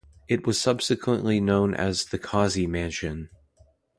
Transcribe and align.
It 0.27 0.47
was 0.47 0.59
subsequently 0.59 1.39
known 1.39 1.75
as 1.75 2.05
the 2.05 2.17
Causey 2.17 2.65
Mansion. 2.65 3.29